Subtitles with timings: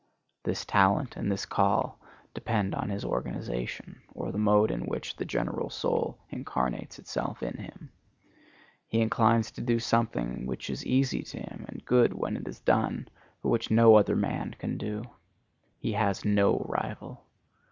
[0.45, 1.99] This talent and this call
[2.33, 7.55] depend on his organization, or the mode in which the general soul incarnates itself in
[7.57, 7.91] him.
[8.87, 12.61] He inclines to do something which is easy to him and good when it is
[12.61, 13.09] done,
[13.43, 15.03] but which no other man can do.
[15.77, 17.23] He has no rival.